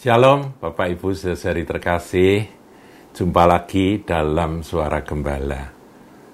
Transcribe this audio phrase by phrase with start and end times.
[0.00, 2.48] Shalom Bapak Ibu saudari terkasih.
[3.12, 5.68] Jumpa lagi dalam Suara Gembala.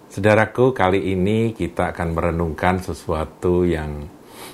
[0.07, 4.07] Saudaraku kali ini kita akan merenungkan sesuatu yang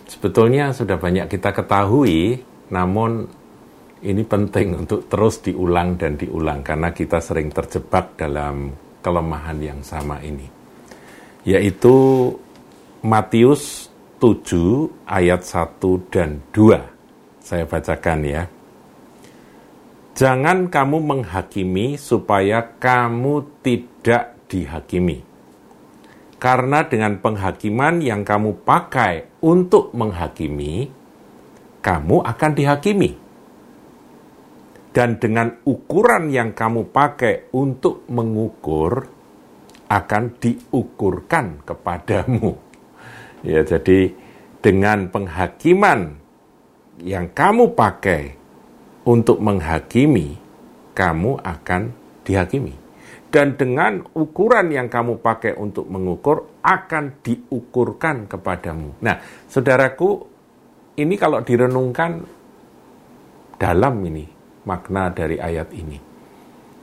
[0.09, 2.41] Sebetulnya sudah banyak kita ketahui
[2.73, 3.29] Namun
[4.01, 8.73] ini penting untuk terus diulang dan diulang Karena kita sering terjebak dalam
[9.05, 10.49] kelemahan yang sama ini.
[11.45, 12.33] Yaitu
[13.05, 13.93] Matius
[14.25, 18.49] 7 ayat 1 dan 2 Saya bacakan ya
[20.13, 25.25] Jangan kamu menghakimi supaya kamu tidak dihakimi.
[26.37, 30.93] Karena dengan penghakiman yang kamu pakai untuk menghakimi,
[31.81, 33.17] kamu akan dihakimi.
[34.93, 39.09] Dan dengan ukuran yang kamu pakai untuk mengukur,
[39.89, 42.53] akan diukurkan kepadamu.
[43.41, 44.13] Ya, jadi
[44.61, 46.21] dengan penghakiman
[47.01, 48.42] yang kamu pakai
[49.03, 50.39] untuk menghakimi,
[50.95, 51.83] kamu akan
[52.23, 52.75] dihakimi.
[53.33, 59.01] Dan dengan ukuran yang kamu pakai untuk mengukur, akan diukurkan kepadamu.
[59.01, 59.17] Nah,
[59.49, 60.21] saudaraku,
[61.01, 62.21] ini kalau direnungkan
[63.57, 64.29] dalam ini,
[64.69, 66.13] makna dari ayat ini.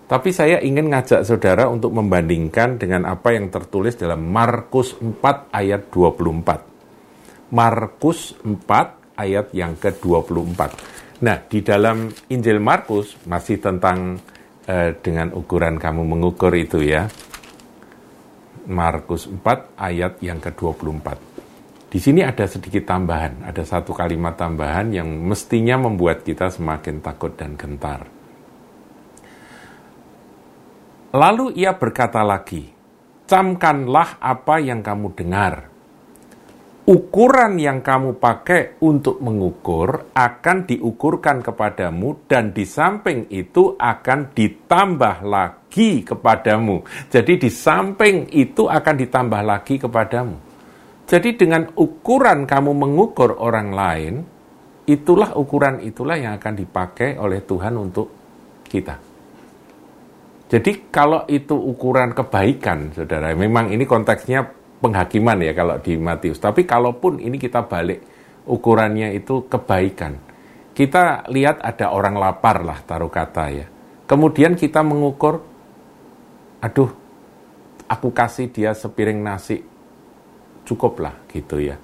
[0.10, 5.86] Tapi saya ingin ngajak saudara untuk membandingkan dengan apa yang tertulis dalam Markus 4 ayat
[5.94, 7.54] 24.
[7.54, 10.60] Markus 4 ayat yang ke-24.
[11.20, 14.24] Nah, di dalam Injil Markus masih tentang
[14.64, 17.12] eh, dengan ukuran kamu mengukur itu ya.
[18.70, 21.08] Markus 4 ayat yang ke-24.
[21.90, 27.34] Di sini ada sedikit tambahan, ada satu kalimat tambahan yang mestinya membuat kita semakin takut
[27.34, 28.06] dan gentar.
[31.10, 32.70] Lalu ia berkata lagi,
[33.26, 35.69] "Camkanlah apa yang kamu dengar."
[36.90, 45.22] Ukuran yang kamu pakai untuk mengukur akan diukurkan kepadamu dan di samping itu akan ditambah
[45.22, 46.82] lagi kepadamu.
[47.14, 50.36] Jadi di samping itu akan ditambah lagi kepadamu.
[51.06, 54.14] Jadi dengan ukuran kamu mengukur orang lain,
[54.90, 58.10] itulah ukuran itulah yang akan dipakai oleh Tuhan untuk
[58.66, 58.98] kita.
[60.50, 66.40] Jadi kalau itu ukuran kebaikan, saudara, memang ini konteksnya penghakiman ya kalau di Matius.
[66.40, 68.00] Tapi kalaupun ini kita balik
[68.48, 70.16] ukurannya itu kebaikan.
[70.72, 73.68] Kita lihat ada orang lapar lah taruh kata ya.
[74.10, 75.44] Kemudian kita mengukur,
[76.64, 76.90] aduh,
[77.86, 79.62] aku kasih dia sepiring nasi,
[80.66, 81.78] cukup lah gitu ya.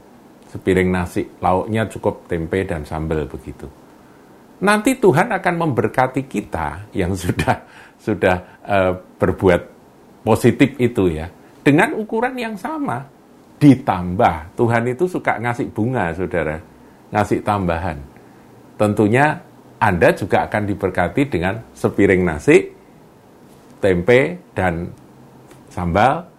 [0.49, 3.67] Sepiring nasi, lauknya cukup tempe dan sambal begitu.
[4.63, 7.67] Nanti Tuhan akan memberkati kita yang sudah
[7.99, 9.61] sudah uh, berbuat
[10.23, 11.29] positif itu ya
[11.65, 13.01] dengan ukuran yang sama.
[13.57, 16.61] Ditambah, Tuhan itu suka ngasih bunga, saudara.
[17.09, 17.97] Ngasih tambahan.
[18.77, 19.41] Tentunya
[19.81, 22.69] Anda juga akan diberkati dengan sepiring nasi,
[23.81, 24.93] tempe, dan
[25.73, 26.29] sambal,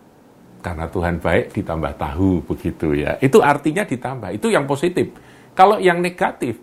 [0.63, 3.19] karena Tuhan baik ditambah tahu begitu ya.
[3.19, 4.31] Itu artinya ditambah.
[4.31, 5.11] Itu yang positif.
[5.57, 6.61] Kalau yang negatif,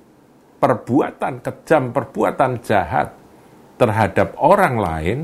[0.62, 3.12] perbuatan kejam, perbuatan jahat
[3.75, 5.18] terhadap orang lain,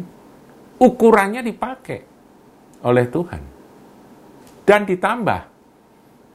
[0.82, 2.10] ukurannya dipakai
[2.86, 3.42] oleh Tuhan.
[4.64, 5.42] Dan ditambah.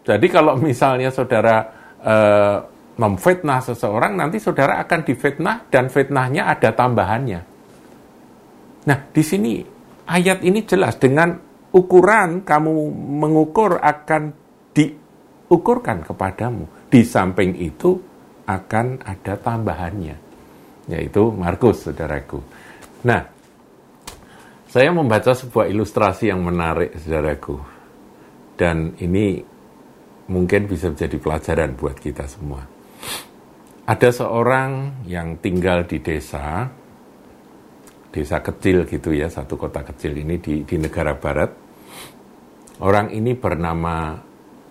[0.04, 1.56] Jadi kalau misalnya saudara
[2.02, 2.58] eh,
[2.94, 7.40] memfitnah seseorang, nanti saudara akan difitnah dan fitnahnya ada tambahannya.
[8.84, 9.64] Nah, di sini
[10.04, 11.32] ayat ini jelas dengan
[11.72, 14.22] ukuran kamu mengukur akan
[14.76, 16.68] diukurkan kepadamu.
[16.92, 17.98] Di samping itu
[18.44, 20.16] akan ada tambahannya,
[20.92, 22.38] yaitu Markus, saudaraku.
[23.08, 23.33] Nah,
[24.74, 27.62] saya membaca sebuah ilustrasi yang menarik, saudaraku.
[28.58, 29.38] Dan ini
[30.26, 32.66] mungkin bisa menjadi pelajaran buat kita semua.
[33.86, 36.66] Ada seorang yang tinggal di desa,
[38.10, 41.54] desa kecil gitu ya, satu kota kecil ini di, di negara barat.
[42.82, 44.18] Orang ini bernama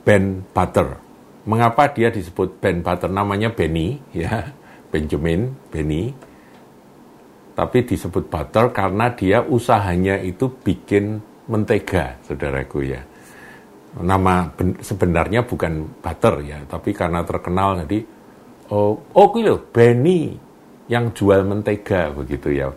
[0.03, 0.99] Ben Butter.
[1.47, 3.07] Mengapa dia disebut Ben Butter?
[3.07, 4.51] Namanya Benny, ya,
[4.91, 6.32] Benjamin, Benny
[7.53, 13.01] tapi disebut butter karena dia usahanya itu bikin mentega, saudaraku ya.
[13.93, 14.49] Nama
[14.81, 18.01] sebenarnya bukan butter ya, tapi karena terkenal jadi
[18.73, 20.33] oh oh loh Benny
[20.89, 22.73] yang jual mentega begitu ya.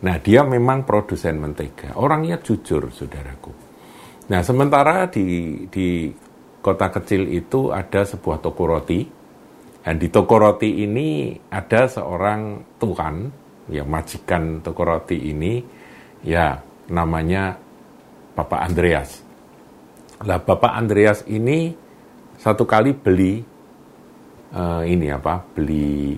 [0.00, 3.52] Nah dia memang produsen mentega, orangnya jujur, saudaraku.
[4.32, 6.08] Nah sementara di di
[6.64, 9.04] kota kecil itu ada sebuah toko roti,
[9.84, 15.62] dan di toko roti ini ada seorang tuan ya majikan toko roti ini
[16.22, 16.58] ya
[16.90, 17.58] namanya
[18.36, 19.24] Bapak Andreas.
[20.22, 21.72] Lah Bapak Andreas ini
[22.36, 23.40] satu kali beli
[24.52, 25.40] uh, ini apa?
[25.56, 26.16] Beli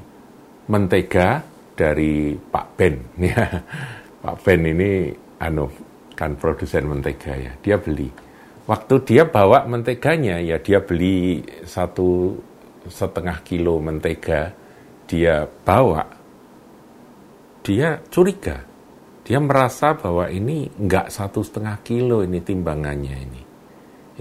[0.69, 1.43] mentega
[1.79, 2.95] dari Pak Ben.
[3.23, 3.47] Ya,
[4.19, 5.71] Pak Ben ini anu
[6.19, 7.53] kan produsen mentega ya.
[7.63, 8.11] Dia beli.
[8.69, 12.37] Waktu dia bawa menteganya ya dia beli satu
[12.91, 14.53] setengah kilo mentega
[15.07, 16.18] dia bawa.
[17.69, 18.65] Dia curiga.
[19.29, 23.43] Dia merasa bahwa ini enggak satu setengah kilo ini timbangannya ini.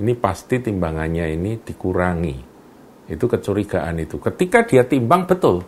[0.03, 2.37] Ini pasti timbangannya ini dikurangi.
[3.07, 4.19] Itu kecurigaan itu.
[4.19, 5.63] Ketika dia timbang betul,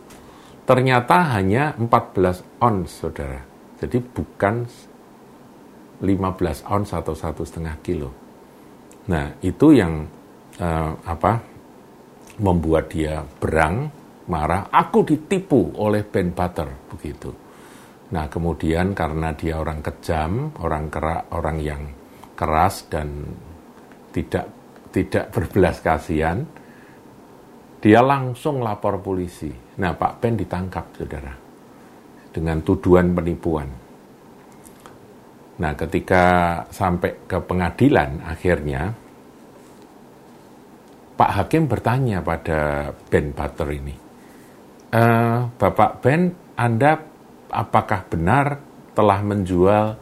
[0.68, 3.48] ternyata hanya 14 ons, saudara.
[3.80, 4.68] Jadi bukan
[6.04, 8.12] 15 ons atau satu setengah kilo.
[9.08, 10.04] Nah itu yang
[10.60, 11.32] uh, apa
[12.44, 13.88] membuat dia berang,
[14.28, 14.68] marah.
[14.68, 17.49] Aku ditipu oleh Ben Butter begitu.
[18.10, 21.84] Nah kemudian karena dia orang kejam, orang kerak, orang yang
[22.34, 23.28] keras dan
[24.10, 24.50] tidak
[24.90, 26.42] tidak berbelas kasihan,
[27.80, 29.50] dia langsung lapor polisi.
[29.80, 31.34] Nah, Pak Ben ditangkap, saudara,
[32.36, 33.70] dengan tuduhan penipuan.
[35.60, 36.24] Nah, ketika
[36.72, 38.92] sampai ke pengadilan, akhirnya
[41.20, 43.96] Pak Hakim bertanya pada Ben Butter ini,
[44.88, 45.04] e,
[45.52, 46.96] Bapak Ben, Anda
[47.50, 48.62] apakah benar
[48.94, 49.98] telah menjual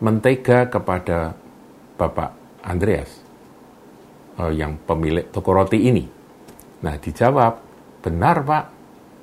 [0.00, 1.36] mentega kepada
[1.96, 3.10] Bapak Andreas,
[4.36, 6.04] uh, yang pemilik toko roti ini?
[6.84, 7.60] Nah, dijawab,
[8.04, 8.64] benar Pak,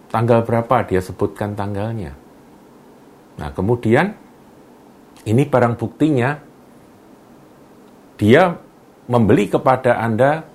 [0.09, 0.75] tanggal berapa?
[0.89, 2.17] Dia sebutkan tanggalnya.
[3.37, 4.17] Nah, kemudian
[5.25, 6.41] ini barang buktinya,
[8.17, 8.57] dia
[9.05, 10.45] membeli kepada Anda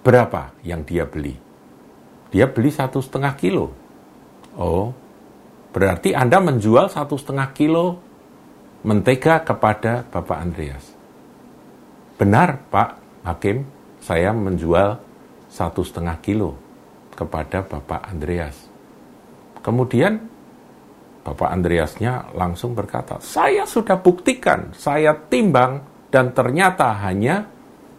[0.00, 1.36] berapa yang dia beli?
[2.32, 3.72] Dia beli satu setengah kilo.
[4.56, 4.92] Oh,
[5.76, 8.00] berarti Anda menjual satu setengah kilo
[8.80, 10.88] mentega kepada Bapak Andreas.
[12.16, 12.88] Benar, Pak
[13.28, 13.68] Hakim,
[14.00, 14.96] saya menjual
[15.52, 16.56] satu setengah kilo
[17.12, 18.56] kepada Bapak Andreas.
[19.60, 20.16] Kemudian
[21.20, 27.44] Bapak Andreasnya langsung berkata, saya sudah buktikan, saya timbang dan ternyata hanya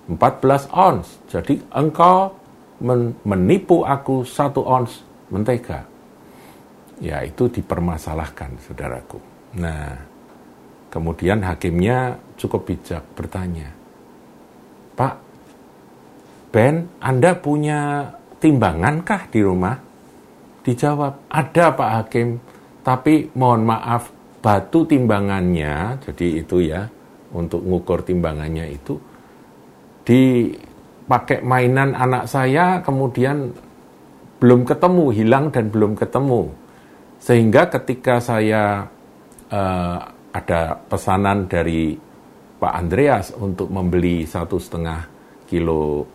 [0.09, 1.05] 14 ons.
[1.29, 2.33] Jadi engkau
[2.81, 5.96] men menipu aku satu ons mentega.
[6.97, 9.21] Ya itu dipermasalahkan saudaraku.
[9.57, 10.01] Nah
[10.89, 13.69] kemudian hakimnya cukup bijak bertanya,
[14.97, 15.27] Pak
[16.47, 18.09] Ben, Anda punya
[18.39, 19.75] timbangankah di rumah?
[20.63, 22.39] Dijawab, ada Pak Hakim,
[22.81, 24.09] tapi mohon maaf,
[24.39, 26.87] batu timbangannya, jadi itu ya,
[27.35, 28.99] untuk ngukur timbangannya itu,
[30.07, 33.51] dipakai mainan anak saya, kemudian
[34.39, 36.51] belum ketemu, hilang dan belum ketemu.
[37.17, 38.85] Sehingga ketika saya
[39.49, 39.99] uh,
[40.31, 41.97] ada pesanan dari
[42.57, 45.05] Pak Andreas untuk membeli satu setengah
[45.49, 46.05] kilo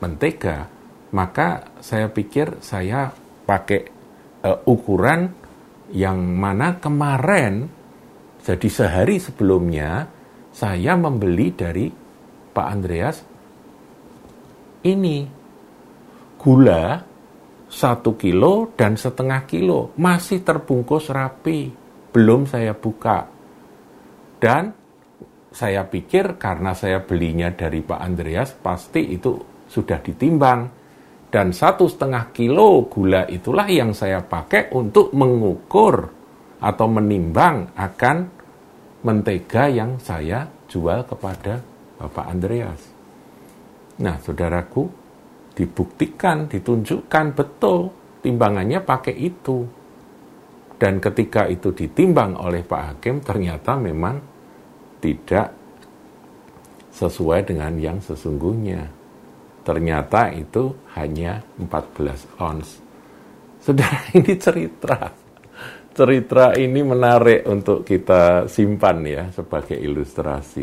[0.00, 0.68] mentega,
[1.12, 3.12] maka saya pikir saya
[3.44, 3.82] pakai
[4.44, 5.32] uh, ukuran
[5.92, 7.68] yang mana kemarin,
[8.44, 10.08] jadi sehari sebelumnya,
[10.52, 11.88] saya membeli dari
[12.52, 13.16] Pak Andreas
[14.84, 15.24] ini.
[16.38, 17.02] Gula
[17.68, 21.68] satu kilo dan setengah kilo masih terbungkus rapi,
[22.10, 23.28] belum saya buka.
[24.40, 24.72] Dan
[25.52, 29.36] saya pikir karena saya belinya dari Pak Andreas pasti itu
[29.68, 30.60] sudah ditimbang
[31.28, 36.08] dan satu setengah kilo gula itulah yang saya pakai untuk mengukur
[36.58, 38.16] atau menimbang akan
[39.04, 41.60] mentega yang saya jual kepada
[42.00, 42.80] Bapak Andreas.
[43.98, 44.86] Nah, saudaraku,
[45.58, 47.90] dibuktikan, ditunjukkan betul
[48.22, 49.66] timbangannya pakai itu.
[50.78, 54.22] Dan ketika itu ditimbang oleh Pak Hakim, ternyata memang
[55.02, 55.50] tidak
[56.94, 58.86] sesuai dengan yang sesungguhnya.
[59.66, 62.78] Ternyata itu hanya 14 ons.
[63.58, 65.10] Saudara, ini cerita.
[65.90, 70.62] Cerita ini menarik untuk kita simpan ya sebagai ilustrasi.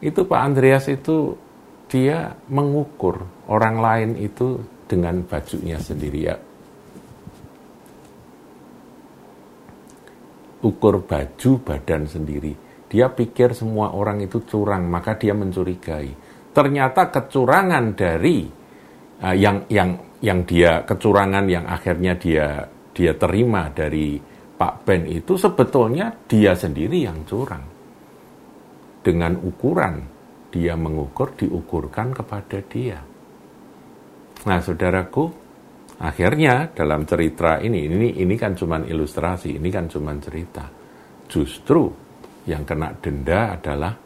[0.00, 1.43] Itu Pak Andreas itu
[1.94, 4.58] dia mengukur orang lain itu
[4.90, 6.34] dengan bajunya sendiri ya.
[10.66, 12.50] Ukur baju badan sendiri.
[12.90, 18.46] Dia pikir semua orang itu curang, maka dia mencurigai ternyata kecurangan dari
[19.22, 22.62] uh, yang yang yang dia kecurangan yang akhirnya dia
[22.94, 24.22] dia terima dari
[24.54, 27.74] Pak Ben itu sebetulnya dia sendiri yang curang.
[29.04, 30.13] Dengan ukuran
[30.54, 33.02] dia mengukur diukurkan kepada dia.
[34.46, 35.24] Nah, saudaraku,
[35.98, 40.70] akhirnya dalam cerita ini ini ini kan cuma ilustrasi, ini kan cuma cerita.
[41.26, 41.90] Justru
[42.46, 43.98] yang kena denda adalah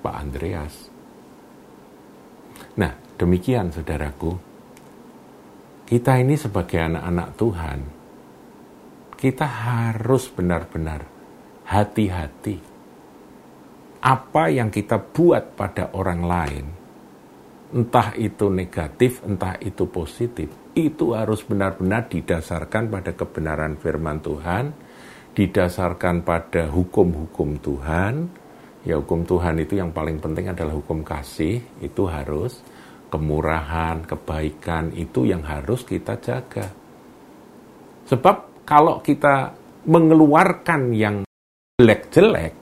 [0.00, 0.90] Pak Andreas
[2.76, 4.52] Nah, demikian saudaraku.
[5.90, 7.80] kita ini sebagai anak-anak Tuhan,
[9.18, 11.02] kita harus benar-benar
[11.66, 12.69] hati-hati.
[14.00, 16.64] Apa yang kita buat pada orang lain,
[17.76, 24.72] entah itu negatif, entah itu positif, itu harus benar-benar didasarkan pada kebenaran firman Tuhan,
[25.36, 28.14] didasarkan pada hukum-hukum Tuhan.
[28.88, 32.64] Ya hukum Tuhan itu yang paling penting adalah hukum kasih, itu harus
[33.12, 36.72] kemurahan, kebaikan itu yang harus kita jaga.
[38.08, 39.52] Sebab kalau kita
[39.84, 41.16] mengeluarkan yang
[41.76, 42.59] jelek-jelek,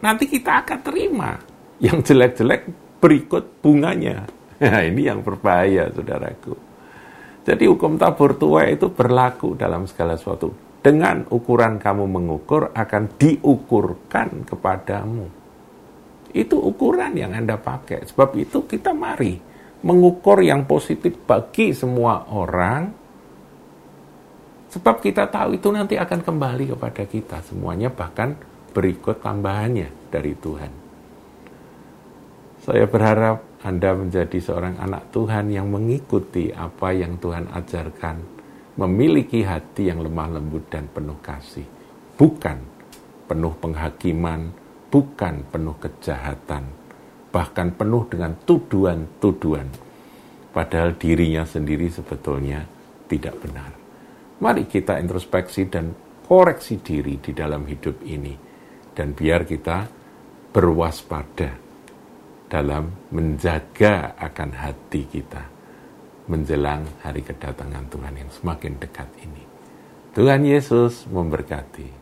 [0.00, 1.36] nanti kita akan terima
[1.80, 2.68] yang jelek-jelek
[3.00, 4.26] berikut bunganya.
[4.60, 6.52] Nah, ini yang berbahaya, saudaraku.
[7.48, 10.52] Jadi hukum tabur tua itu berlaku dalam segala sesuatu.
[10.84, 15.24] Dengan ukuran kamu mengukur akan diukurkan kepadamu.
[16.36, 18.04] Itu ukuran yang Anda pakai.
[18.04, 19.40] Sebab itu kita mari
[19.80, 23.00] mengukur yang positif bagi semua orang
[24.70, 28.38] Sebab kita tahu itu nanti akan kembali kepada kita semuanya bahkan
[28.70, 30.72] berikut tambahannya dari Tuhan.
[32.60, 38.16] Saya berharap Anda menjadi seorang anak Tuhan yang mengikuti apa yang Tuhan ajarkan,
[38.76, 41.64] memiliki hati yang lemah lembut dan penuh kasih,
[42.20, 42.60] bukan
[43.24, 44.52] penuh penghakiman,
[44.92, 46.68] bukan penuh kejahatan,
[47.32, 49.70] bahkan penuh dengan tuduhan-tuduhan,
[50.52, 52.66] padahal dirinya sendiri sebetulnya
[53.08, 53.72] tidak benar.
[54.40, 55.92] Mari kita introspeksi dan
[56.24, 58.49] koreksi diri di dalam hidup ini.
[59.00, 59.88] Dan biar kita
[60.52, 61.56] berwaspada
[62.52, 65.40] dalam menjaga akan hati kita
[66.28, 69.40] menjelang hari kedatangan Tuhan yang semakin dekat ini.
[70.12, 71.99] Tuhan Yesus memberkati.